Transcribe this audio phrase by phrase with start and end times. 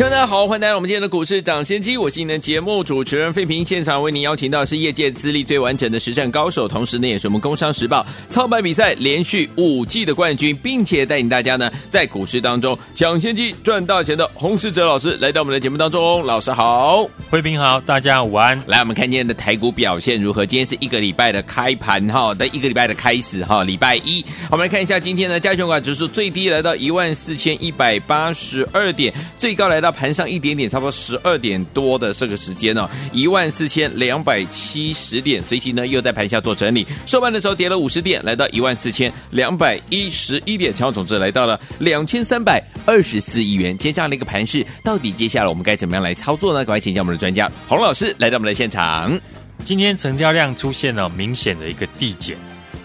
[0.00, 3.62] 听众大家好，欢迎来到我们今天的股市涨先机，我是你的节目主持人费平。
[3.62, 16.24] 现场为您邀请到是业界资历最完整的实战高手，同时呢也是我们工商时报操盘比赛连续五季的冠军，并且带领大家呢在股市当中抢先机赚大钱的洪士哲老师来到我们的节目当中。
[16.24, 18.58] 老师好，费平好，大家午安。
[18.66, 20.46] 来，我们看今天的台股表现如何？
[20.46, 30.70] 今天是一个礼拜的开盘哈，的一个礼拜的开始哈，礼拜一，我们来看一下今天的加权指数最低来到一万四千一百八十二点，最高来到盘上一点点。
[30.70, 43.76] 差不多十二点多的这个时间呢、哦，一万四千两百七十点，随即呢又在盘下做整理，收盘的时候跌了五十点，来到一万四千两百一十一点，成交总值来到了两千三百二十四亿元。
[43.76, 46.64] 接下来的一个盘势，到底接下来我们该怎么样来操作呢？
[46.64, 49.18] 赶快请教我们的专家洪老师来到我们的现场。
[49.64, 52.36] 今天成交量出现了明显的一个递减，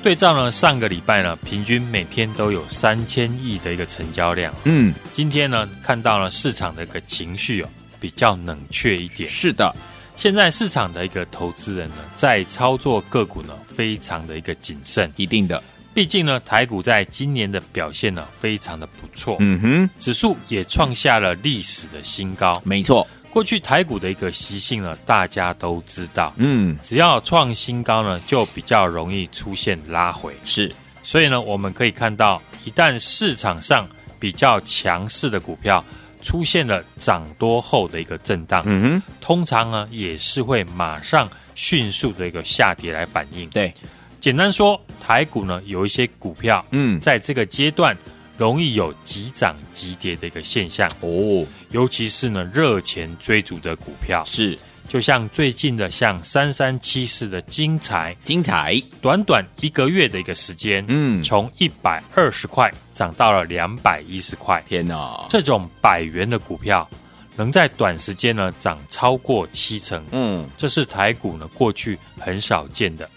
[0.06, 4.54] 对照呢上个礼拜呢，平均每天都有三千亿的一个成交量。
[4.66, 7.70] 嗯，今天呢看到了市场的一个情绪哦。
[8.00, 9.28] 比较冷却一点。
[9.28, 9.76] 是的，
[10.16, 15.12] 现在市场的一个投资人呢，在操作个股呢，非常的一个谨慎。
[15.16, 19.38] 一定的，毕竟呢，台股在今年的表现呢，非常的不错。
[19.40, 22.62] 嗯哼，指数也创下了历史的新高。
[22.64, 26.32] 没错，过去台股的一个习性呢，大家都知道。
[26.38, 30.34] 嗯，只要创新高呢，就比较容易出现拉回。
[30.46, 30.72] 是，
[31.04, 33.86] 所以呢，我们可以看到，一旦市场上
[34.18, 35.84] 比较强势的股票。
[36.22, 43.48] 出现了涨多后的一个震荡，嗯哼，通常呢也是会马上迅速的一个下跌来反应。
[43.50, 43.72] 对，
[44.20, 47.96] 简单说，台股呢有一些股票，嗯，在这个阶段
[48.38, 50.90] 容易有急涨急跌的一个现象。
[51.02, 54.24] 哦，尤其是呢热钱追逐的股票。
[54.26, 54.58] 是。
[54.88, 65.26] 就像最近的像三三七四的精彩，精彩短短一个月的一个时间，嗯，从一百二十块涨到了两百一十块，天哪！
[65.28, 66.88] 这种百元的股票
[67.36, 73.10] 能在短时间呢涨超过七成，嗯，这是台股呢过去很少见的，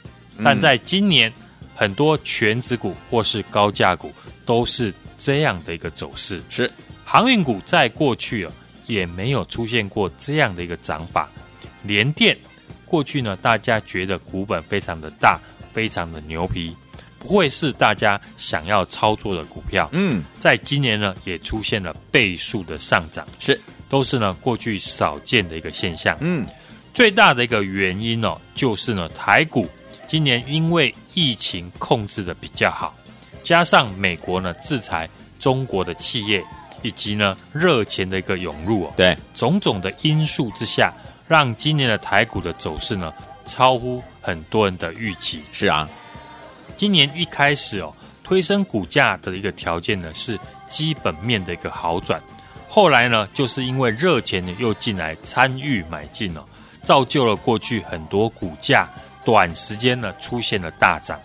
[0.42, 1.31] 但在今年
[1.76, 4.10] 很多全值股或是高价股
[4.47, 6.70] 都是这样的一个走势，是
[7.04, 8.52] 航运股在过去啊
[8.86, 11.28] 也没有出现过这样的一个涨法。
[11.82, 12.34] 联电
[12.86, 15.38] 过去呢，大家觉得股本非常的大，
[15.72, 16.74] 非常的牛皮，
[17.18, 19.88] 不会是大家想要操作的股票。
[19.92, 26.16] 嗯，在今年呢，也出现了倍数的上涨，是都是呢过去少见的一个现象。
[26.20, 26.46] 嗯，
[26.94, 29.68] 最大的一个原因哦，就是呢台股
[30.06, 32.96] 今年因为疫情控制的比较好，
[33.48, 36.44] 加上美国呢制裁中国的企业，
[36.82, 40.92] 以及呢热钱的一个涌入哦，对，种种的因素之下。
[41.26, 43.10] 让今年的台股的走势呢，
[43.47, 45.42] 超乎很多人的预期。
[45.50, 45.88] 是啊，
[46.76, 47.91] 今年一开始哦，
[48.22, 50.38] 推升股价的一个条件呢，是
[50.69, 52.20] 基本面的一个好转。
[52.69, 56.44] 后来呢，就是因为热钱呢又进来参与买进哦，
[56.82, 58.86] 造就了过去很多股价
[59.25, 61.19] 短时间呢出现了大涨。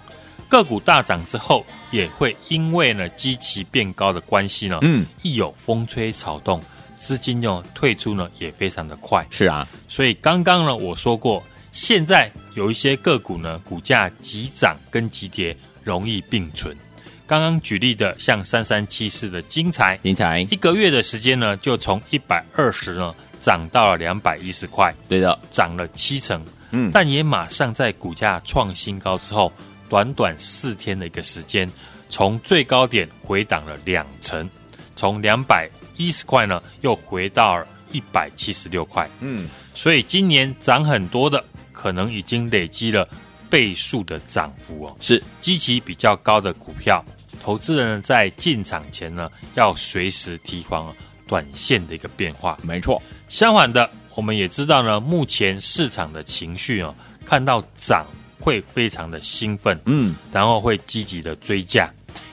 [0.54, 6.62] 个股大涨之后，也会因为呢基期变高的关系呢，嗯，一有风吹草动。
[6.96, 16.78] 资金呢退出呢也非常的快，是啊，所以刚刚呢我说过，现在有一些个股呢股价急涨跟急跌容易并存。
[17.26, 26.40] 刚刚举例的像三三七四的精彩，精彩一个月的时间呢就从一百二十呢涨到了两百一十块，对的，涨了七成。
[26.70, 29.52] 嗯，但也马上在股价创新高之后，
[29.94, 31.72] 短短四天的一个时间，
[32.10, 34.50] 从最高点回档了两成，
[34.96, 35.70] 从两百。
[35.98, 39.08] 一十块呢，又回到一百七十六块。
[39.20, 43.08] 嗯，所以今年涨很多的，可能已经累积了
[43.52, 44.98] 倍数的涨幅哦。
[45.00, 47.06] 是，基期比较高的股票，
[47.40, 50.92] 投资人在进场前呢，要随时提防
[51.28, 52.58] 短线的一个变化。
[52.64, 53.00] 没错。
[53.30, 58.08] 相反的，我们也知道呢，目前市场的情绪哦，看到涨
[58.44, 61.90] 会非常的兴奋，嗯，然后会积极的追价。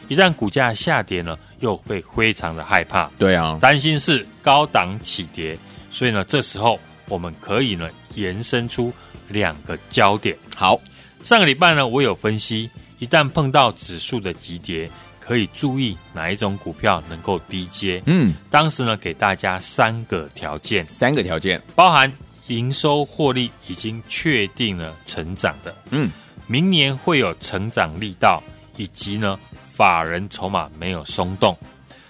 [0.09, 5.57] 一旦股价下跌呢，又会非常的害怕，对啊，担心是高档起跌，
[5.89, 6.77] 所以呢，这时候
[7.07, 8.93] 我们可以呢延伸出
[9.29, 10.37] 两个焦点。
[10.57, 10.81] 好，
[11.23, 12.69] 上个礼拜呢，我有分析，
[12.99, 14.91] 一旦碰到指数的急跌，
[15.21, 18.03] 可以注意哪一种股票能够低接。
[18.07, 21.63] 嗯，当时呢，给大家三个条件，三个条件。
[21.77, 22.13] 包含
[22.51, 26.11] 营收获利已经确定了成长的，嗯，
[26.47, 28.43] 明年会有成长力道，
[28.77, 29.39] 以及呢
[29.73, 31.57] 法人筹码没有松动。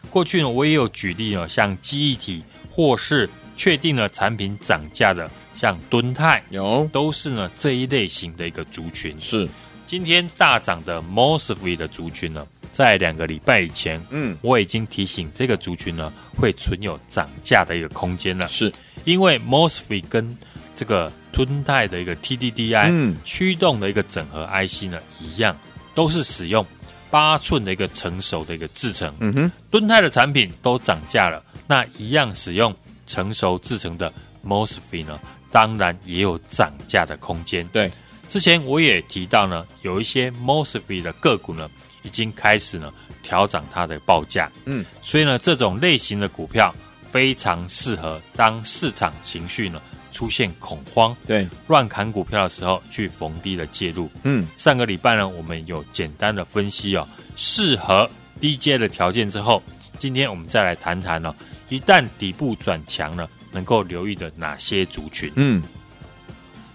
[0.09, 9.15] 过去呢我也有举例哦，像记忆体或是确定了产品涨价的，像敦泰有都是呢这一类型的一个族群。
[9.21, 9.49] 是
[9.87, 18.47] 今天大涨的 Mosfet 的族群呢，在两个礼拜以前，嗯，我已经提醒这个族群呢会存有涨价的一个空间了。
[18.49, 18.73] 是
[19.05, 20.37] 因为 Mosfet 跟
[20.75, 25.57] 这个敦泰的一个 TDDI 嗯驱动的一个整合 IC 呢一样，
[25.95, 26.65] 都是使用
[27.11, 29.15] 八寸的一个成熟的一个制程。
[29.21, 32.75] 嗯哼，敦泰的产品都涨价了，那一样使用
[33.07, 34.13] 成熟制程的
[34.47, 35.19] Mosfet 呢，
[35.51, 37.67] 当然也有涨价的空间。
[37.69, 37.91] 对，
[38.29, 41.69] 之前我也提到呢，有一些 Mosfet 的个股呢，
[42.03, 42.93] 已经开始呢
[43.23, 44.51] 调涨它的报价。
[44.65, 46.75] 嗯，所以呢，这种类型的股票
[47.11, 49.81] 非常适合当市场情绪呢
[50.13, 54.11] 出现恐慌、对，乱砍股票的时候去逢低的介入。
[54.25, 58.11] 嗯，上个礼拜呢，我们有简单的分析哦，适合
[58.41, 59.63] 低阶的条件之后，
[59.99, 61.35] 今天我们再来谈谈、哦，
[61.69, 65.33] 一旦底部转强了，能够留意的哪些族群？
[65.37, 65.63] 嗯，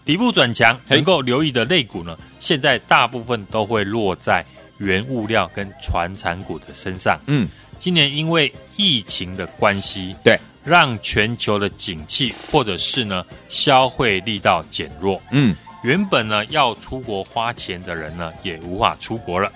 [0.06, 4.46] 底部转强能够留意的类股呢，现在大部分都会落在
[4.78, 7.20] 原物料跟传产股的身上。
[7.28, 15.22] 嗯，今年因为疫情的关系，对，让全球的景气或者是呢消费力道减弱。
[15.32, 19.52] 嗯，原本呢要出国花钱的人呢，也无法出国了。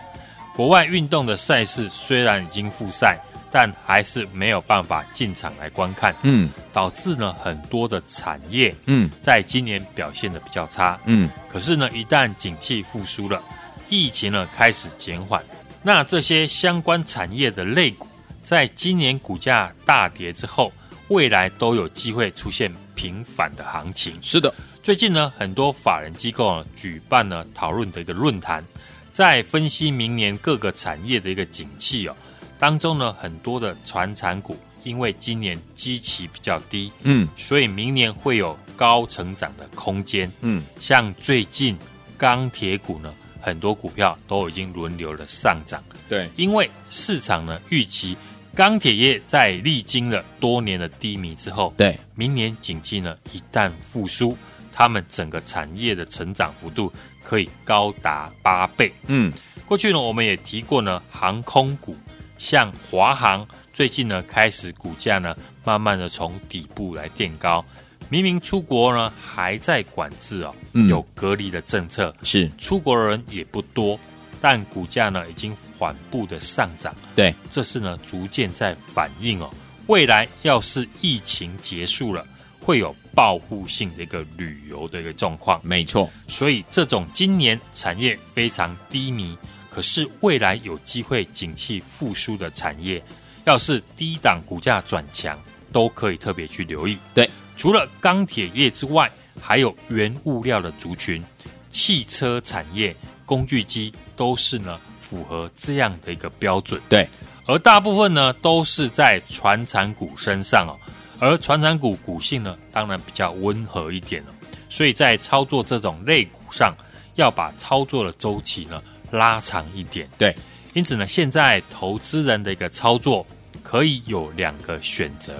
[0.56, 3.18] 国外运动的赛事虽然已经复赛，
[3.50, 6.13] 但还是没有办法进场来观看。
[6.24, 11.00] 嗯，导致呢很多的产业，嗯，在今年表现的比较差。
[11.06, 13.42] 嗯，可是呢，一旦景气复苏了，
[13.88, 15.42] 疫情呢开始减缓，
[15.81, 18.06] 那这些相关产业的类股，
[18.50, 20.74] 在今年股价大跌之后，
[21.10, 24.18] 未来都有机会出现平反的行情。
[24.24, 24.51] 是的，
[24.81, 28.66] 最近呢，很多法人机构呢举办了讨论的一个论坛，
[29.13, 32.16] 在分析明年各个产业的一个景气哦，
[32.57, 37.30] 当中呢，很多的传产股因为今年基期比较低，嗯。
[37.36, 40.31] 所以明年会有高成长的空间。
[40.42, 41.78] 嗯，像最近
[42.18, 48.18] 钢铁股呢，很多股票都已经轮流的上涨，对，因为市场呢预期
[48.56, 54.38] 钢铁业在历经了多年的低迷之后，对，明年景气呢一旦复苏，
[54.74, 56.92] 他们整个产业的成长幅度
[57.24, 58.92] 可以高达八倍。
[59.07, 59.31] 嗯，
[59.66, 61.96] 过去呢我们也提过呢，航空股
[62.38, 67.63] 像华航最近呢开始股价呢慢慢的从底部来垫高，
[68.10, 70.90] 明明出国呢还在管制哦，嗯。
[70.90, 73.98] 有隔离的政策，是，出国的人也不多，
[74.42, 76.94] 但股价呢已经缓步的上涨。
[77.16, 79.50] 对，这是呢逐渐在反映哦，
[79.88, 82.28] 未来要是疫情结束了，
[82.60, 85.60] 会有报复性的一个旅游的一个状况。
[85.64, 89.38] 没错，所以这种今年产业非常低迷，
[89.70, 93.02] 可是未来有机会景气复苏的产业，
[93.46, 95.42] 要是低档股价转强，
[95.72, 96.98] 都可以特别去留意。
[97.14, 99.10] 对，除了钢铁业之外，
[99.42, 101.24] 还有原物料的族群，
[101.70, 102.94] 汽车产业、
[103.25, 104.80] 工具机都是呢
[105.10, 106.80] 符合这样的一个标准。
[106.88, 107.08] 对，
[107.46, 110.78] 而大部分呢都是在传产股身上哦，
[111.20, 114.34] 而传产股股性呢当然比较温和一点了，
[114.70, 116.76] 所以在操作这种类股上，
[117.16, 120.08] 要把操作的周期呢拉长一点。
[120.18, 120.36] 对，
[120.74, 123.25] 因此呢，现在投资人的一个操作
[123.63, 125.34] 可以有两个选择：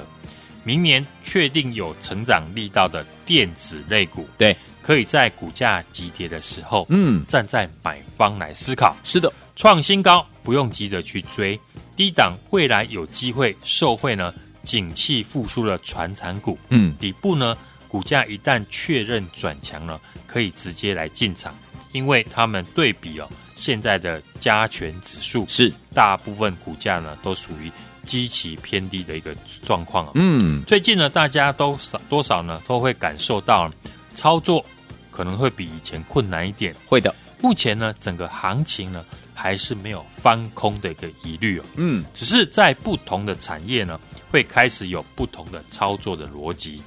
[0.64, 8.96] 明年确定有成长力道的电子类股，对，可以在股价急跌的时候，嗯，站在买方来思考。
[9.04, 11.60] 是的，创新高不用急着去追，
[11.94, 17.58] 低档未来有机会受惠呢，景气复苏的传产股，嗯，底部呢
[17.89, 21.54] 股价一旦确认转强了，可以直接来进场，
[21.92, 27.70] 因为他们对比哦现在的加权指数是，大部分股价呢都属于
[28.06, 29.36] 基期偏低的一个
[29.66, 30.12] 状况啊。
[30.16, 33.70] 嗯，最近呢，大家都少多少呢都会感受到
[34.16, 34.66] 操作
[35.12, 36.74] 可能会比以前困难一点。
[36.88, 39.03] 会的，目前呢，整个行情呢
[39.34, 46.81] 还是没有翻空的一个疑虑哦，嗯，只是在不同的产业呢会开始有不同的操作的逻辑。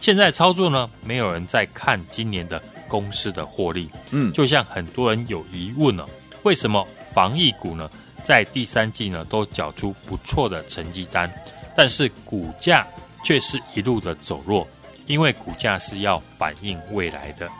[0.00, 6.06] 现在操作呢，没有人在看今年的公司的获利，嗯，就像很多人有疑问呢、
[6.44, 7.90] 为什么防疫股呢
[8.22, 11.28] 在第三季呢都缴出不错的成绩单，
[11.74, 12.86] 但是股价
[13.24, 14.66] 却是一路的走弱？
[15.06, 17.50] 因为股价是要反映未来的。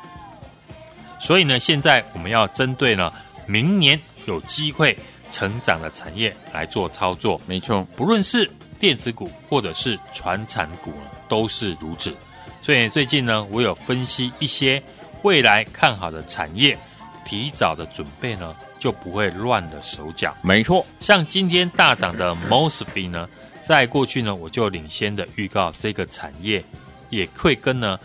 [1.18, 3.12] 所以呢，现在我们要针对呢
[3.46, 4.96] 明年有机会
[5.30, 12.14] 成长的产业来做操作，没错，不论是电子股或者是传产股呢，都是如此。
[12.60, 14.82] 所以最近呢，我有分析一些
[15.22, 16.76] 未来看好的产业，
[17.24, 20.36] 提早的准备呢，就不会乱了手脚。
[20.42, 23.28] 没错，像今天大涨的 Mosfet 呢，
[23.62, 26.62] 在过去呢，我就领先的预告这个产业
[27.08, 27.98] 也会跟呢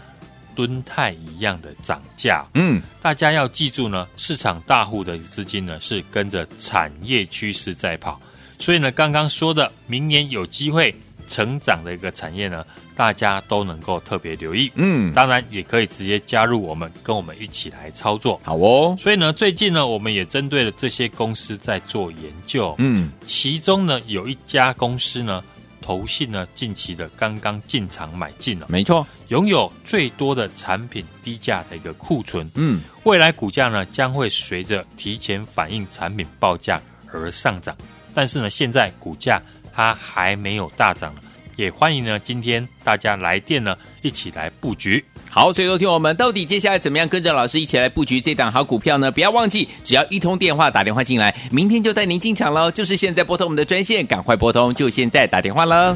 [0.56, 2.46] 敦泰一样的涨价。
[2.54, 8.20] 嗯，大家要记住呢，市场大户的资金呢是跟着产业趋势在跑，
[8.60, 10.94] 所以呢，刚刚说的明年有机会
[11.28, 12.66] 成长的一个产业呢。
[12.94, 18.40] 大家都能够特别留意，嗯，当然也可以直接加入我们，跟我们一起来操作。
[18.44, 25.44] 好哦，所以呢，最近呢，我们也针对了这些公司在做研究，嗯，其中呢，有一家公司呢，
[25.92, 36.82] 投信呢，近期的刚刚进场买进了，没错，拥有最多的产品低价的一个库存，嗯，未来股价呢，将会随着提前反映产品报价
[37.12, 37.76] 而上涨，
[38.16, 39.42] 但是呢，现在股价
[39.74, 41.14] 它还没有大涨。
[41.58, 45.04] 也欢迎呢，今天大家来电呢，一起来布局。
[45.34, 49.10] 好，所以说听我们到底接下来怎么样跟着老师一起来布局这档好股票呢？
[49.10, 52.70] 不要忘记，只要一通电话打电话进来，明天就带您进场喽。
[52.70, 55.96] 就是现在拨通我们的专线，赶快拨通，就现在打电话了。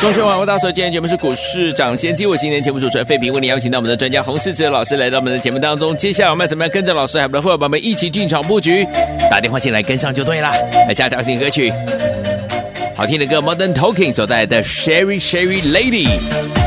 [0.00, 5.96] 恭喜我们大所，今天节目是股市涨先机，我今天节目主持人费平为你邀请到我们的专家洪世哲老师来到我们的节目当中。
[5.96, 8.86] 接下来我们要怎么样跟着老师还有我们的伙伴们一起进场布局？
[9.28, 10.52] 打电话进来跟上就对了。
[10.86, 11.72] 来下一条听歌曲，
[13.01, 16.60] 好听的歌，Modern Talking 所带来的 Sherry Sherry Lady。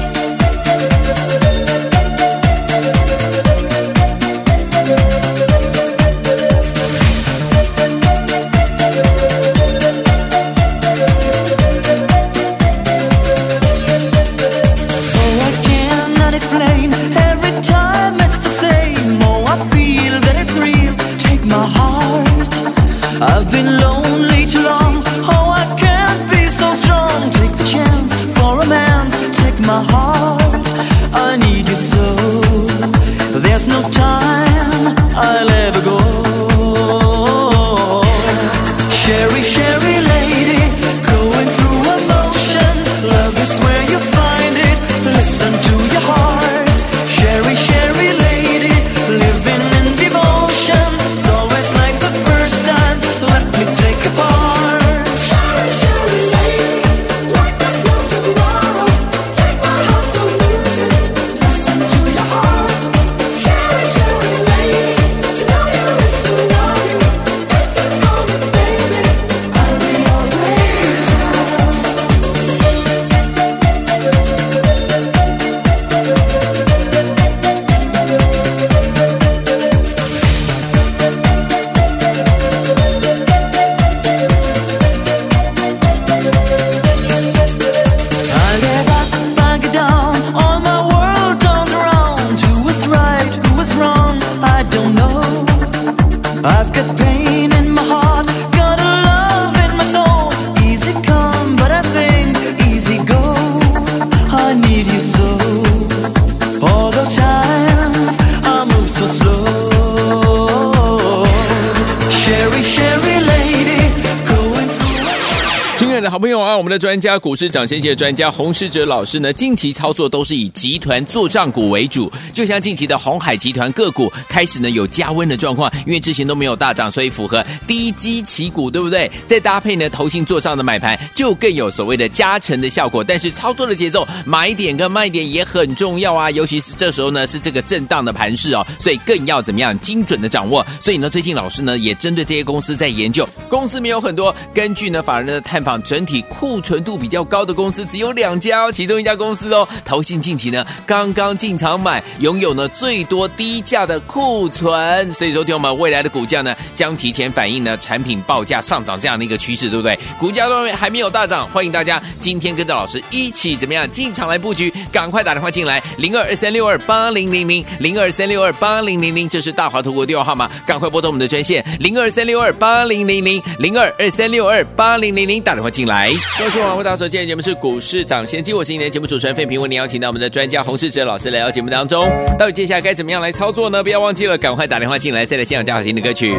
[116.75, 129.10] 的专家股市涨先机的专家洪士哲老师呢，近期操作都是以集团做账股为主，就像近期的鸿海集团个股开始呢有加温的状况，因为之前都没有大涨，所以符合低基期股，对不对？
[129.27, 133.01] 再搭配呢投信做账的买盘，就更有所谓的加成的效果。
[133.01, 140.65] 但是操作的节奏，买点跟卖点也很重要啊，尤其是这时候呢是这个震荡的盘势哦，所以更要怎么样精准的掌握。
[140.82, 146.05] 所以呢，最近老师呢也针对这些公司在研究，公司没有很多，根据呢法人的探访整。
[146.05, 159.98] 体库纯度比较高的公司只有两家哦，其中一家公司哦，投信近期呢刚刚进场买，拥有呢最多低价的库存，所以说听我们未来的股价呢将提前反映呢产品报价上涨这样的一个趋势，对不对？
[160.17, 176.10] 股价都还没有大涨，欢迎大家今天跟着老师一起怎么样进场来布局，赶快打电话进来零二二三六二八零零零零二三六二八零零零，这是大华投顾电话号码，赶快拨通我们的专线零二三六二八零零零零二二三六二八零零零，打电话进来。
[176.55, 182.09] 来，各位网络大所，今天节目是股市涨先机，我是今天节目主持人费平，为您邀请到我们的专家洪世哲老师来到节目当中。
[182.39, 183.83] 到底接下来该怎么样来操作呢？
[183.83, 186.35] 不要忘记了，赶快打电话进来，再来欣赏这好听的歌曲。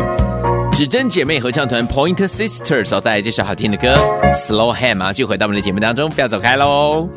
[0.73, 3.92] 指针姐妹合唱团 Point Sisters 所带来这首好听的歌
[4.32, 7.08] Slow Hand，马上就回到我们的节目当中，不要走开喽。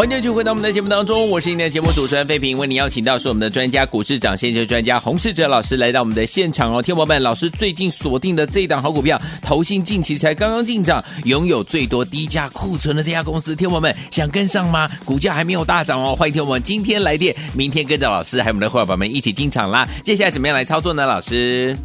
[0.00, 6.80] 欢迎继续回到我们的节目当中，我是您的节目主持人费平，为您邀请到是我们的专家股市涨先机专家洪世哲老师来到我们的现场哦。
[6.80, 14.88] 听众朋友们，老师最近锁定的这一档好股票，投信近期才刚刚进场，拥有最多低价库存的这家公司，听众朋友们想跟上吗？
[15.04, 19.86] 股价还没有大涨哦，欢迎听众朋友们今天来电，明天跟着老师还有我们的伙伴们一起进场啦。
[20.02, 21.04] 接下来怎么样来操作呢？
[21.04, 21.76] 老师？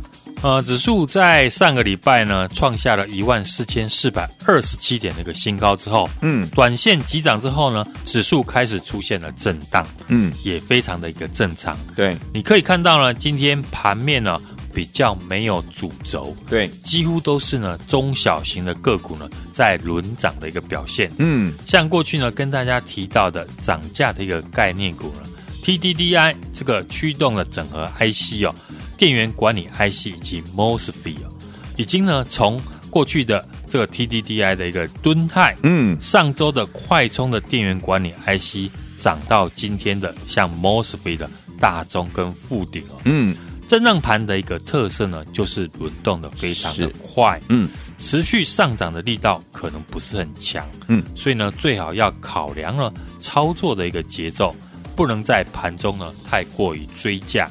[0.45, 11.75] 呃，指数在上个礼拜呢，创下了一万四千四百二十七点的一个新高之后，嗯，短线急涨之后呢，指数开始出现了震荡，嗯，也非常的一个正常。
[11.95, 14.39] 对，你可以看到呢，今天盘面呢
[14.71, 21.11] 比较没有主轴，对，几乎都是呢中小型的个股呢在轮涨的一个表现。
[21.17, 25.27] 嗯，像过去呢跟大家提到的涨价的一个概念股呢
[25.63, 28.53] ，TDDI 这个驱动的整合 IC 哦。
[28.97, 31.15] 电源管理 IC 以及 MOSFET
[31.77, 41.29] 已经呢从过去的这个 TDDI 的一个敦泰，嗯，上周的快充的电源管理 IC 涨到今天的像 MOSFET 的
[41.59, 43.35] 大中跟富鼎哦，嗯，
[43.67, 54.55] 震荡盘的一个特色呢，就是轮动的非常的快，嗯，持续上涨的力道可能不是很强，嗯，所以呢最好要考量了操作的一个节奏，
[54.95, 57.49] 不能在盘中呢太过于追价。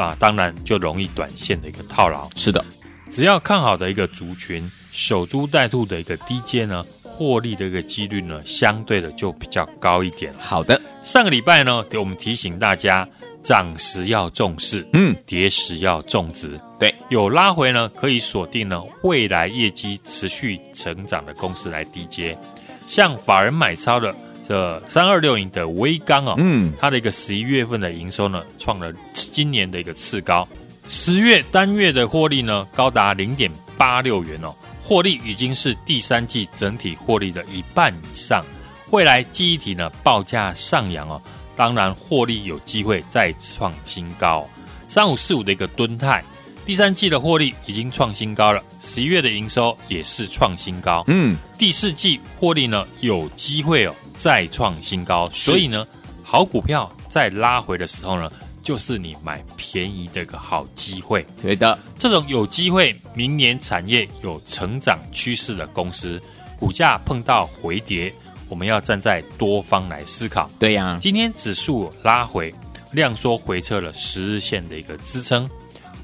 [0.00, 2.28] 啊，当然就容易短线的一个套牢。
[2.36, 2.64] 是的，
[3.10, 10.32] 只要看好的一个族群，守株待兔的一个低阶呢，获利的一个几率呢，相对的就比较高一点。
[10.38, 13.08] 好的，上个礼拜呢，给我们提醒大家，
[13.42, 16.60] 涨时要重视，嗯，跌时要重值。
[16.78, 22.38] 对，有拉回呢，可以锁定呢未来业绩持续成长的公司来低阶，
[22.86, 24.14] 像法人买超的。
[24.48, 30.48] 这三二六零的微刚哦，嗯，它的一个十一月份的营收呢，创了今年的一个次高，
[30.88, 38.42] 十月单月的获利呢，高达零点八六元哦，获利已经是第三季整体获利的一半以上。
[38.88, 41.20] 未来记忆体呢报价上扬哦，
[41.54, 44.48] 当然获利有机会再创新高。
[44.88, 46.24] 三五四五的一个吨泰，
[46.64, 53.94] 第三季的获利已经创新高了，十一月的营收也是创新高，嗯，第四季获利呢有机会哦。
[54.18, 55.86] 再创新高，所以呢，
[56.24, 58.30] 好股票在拉回的时候呢，
[58.62, 61.24] 就是你买便宜的一个好机会。
[61.40, 66.20] 对的，这种有机会明年产业有成长趋势的公司，
[66.58, 68.12] 股价碰到回跌，
[68.48, 70.50] 我们要站在多方来思考。
[70.58, 72.52] 对呀、啊，今天指数拉回，
[72.90, 75.48] 量缩回撤了十日线的一个支撑。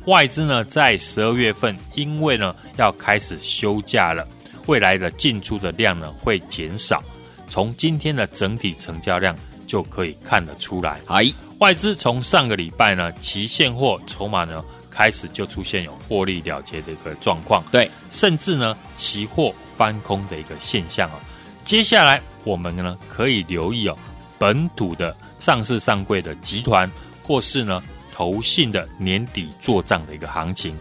[0.07, 4.27] 外资呢，在十二月份，因为呢要开始休假了，
[4.67, 7.03] 未来的进出的量呢会减少。
[7.49, 11.25] 从今天的整体成交量就可以看得出来，哎，
[11.59, 21.19] 外资从上个礼拜呢，期现货筹码呢开始就出现有获利了结的一个状况，对，甚至呢期货翻空的一个现象啊。
[21.65, 23.97] 接下来我们呢可以留意哦，
[24.39, 26.91] 本土的上市上柜的集团
[27.23, 30.77] 或是呢投信的年底做账的一个行情。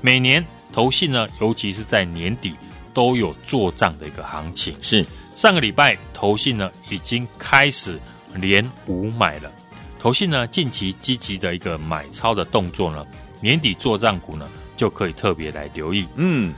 [0.00, 2.54] 每年投信呢，尤其是在年底
[2.92, 5.06] 都有做账的一个行情，是。
[5.36, 7.98] 上个礼拜，投信呢已经开始
[8.34, 9.50] 连五买了。
[9.98, 13.04] 投信呢近期积极的一个买超的动作呢，
[13.40, 16.06] 年底做账股呢就可以特别来留意。
[16.16, 16.54] 嗯，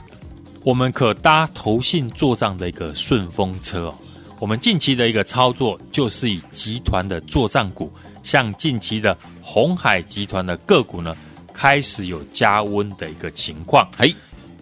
[0.63, 3.95] 我们可搭投信做账的一个顺风车哦。
[4.39, 11.15] 我们近期的一个操作就是以集团的做账股，像近期的鸿海集团的个股呢，
[11.51, 13.89] 开始有加温的一个情况。
[13.97, 14.13] 嘿，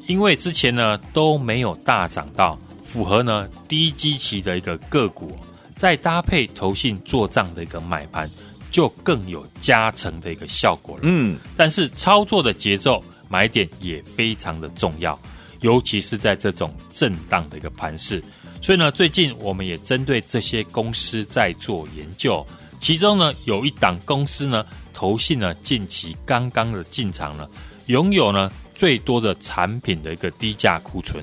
[0.07, 2.57] 因为之前呢都没有大涨到。
[2.95, 5.37] 符合呢低基期的一个个股，
[5.75, 8.29] 再搭配投信做账的一个买盘，
[8.71, 11.01] 就更有加成的一个效果了。
[11.03, 15.19] 嗯，但是操作的节奏买点也非常的重要，
[15.59, 18.23] 尤其是在这种震荡的一个盘势。
[18.61, 22.47] 所以呢，最近我们也针对这些公司在做研究，
[22.79, 27.49] 其中呢有一档公司呢，投信呢近期刚刚的进场了，
[27.87, 31.21] 拥有呢最多的产品的一个低价库存。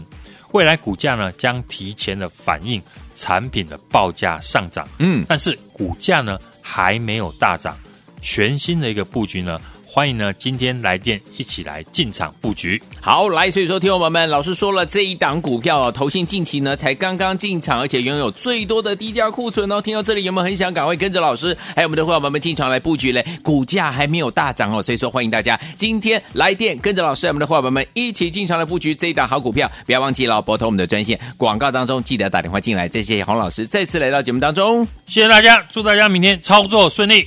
[0.52, 2.80] 未来股价呢将提前的反映
[3.14, 7.76] 产品的报价上涨，嗯，但是股价呢还没有大涨，
[8.20, 9.60] 全新的一个布局呢。
[9.94, 12.82] 欢迎呢，今天来电一起来进场布局。
[12.98, 19.82] 好，来，所以说，听众朋友们，老师说了，这一档股票哦，投信近期呢才刚刚进场，而且拥有最多的低价库存哦。
[19.82, 23.22] 听到这里有没有很想赶快跟着老师，还有我们的伙伴们进场来布局嘞？
[23.42, 29.70] 股价还没有大涨哦，所以说欢迎大家今天来电跟着老师，我们的伙伴们一起进场来布局这一档好股票。
[29.84, 32.88] 不要忘记了拨通我们的专线，广告当中记得打电话进来。
[32.88, 37.26] 再谢谢洪老师再次来到节目当中，谢谢大家，祝大家明天操作顺利。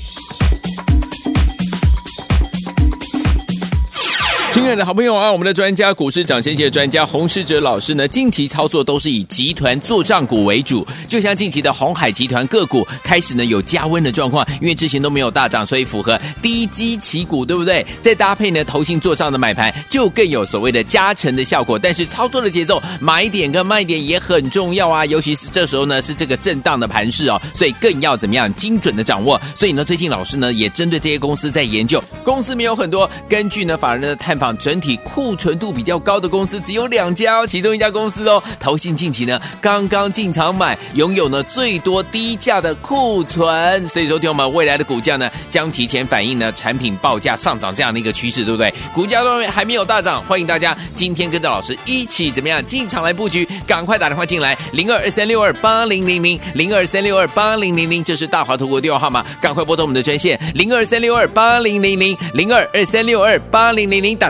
[4.56, 17.86] 亲爱的好朋友啊，我们的专家股市长先机的专家洪士哲老师呢，近期操作都是以集团做账股为主，就像近期的鸿海集团个股开始呢有加温的状况，因为之前都没有大涨，所以符合低基期股，对不对？
[18.02, 21.78] 再搭配呢投信做账的买盘，就更有所谓的加成的效果。
[21.78, 29.40] 但是操作的节奏，买点跟卖点也很重要啊，尤其是这时候呢是这个震荡的盘势哦，所以更要怎么样精准的掌握。
[29.54, 34.45] 所以呢，最近老师呢也针对这些公司在研究，公司没有很多，根据呢法人的探访。
[34.58, 48.74] 整体库存度比较高的公司只有两家哦，其中一家公司哦，投信近期呢刚刚进场买，拥有呢最多低价的库存，所以说听我们未来的股价呢将提前反映呢产品报价上涨这样的一个趋势，对不对？
[48.94, 64.30] 股价方面还没有大涨，欢迎大家今天跟着老师一起怎么样进场来布局，赶快打电话进来零二二三六二八零零零零二三六二八零零零，这是大华投顾电话号码，赶快拨通我们的专线零二三六二八零零零零二二三六二八零零零，打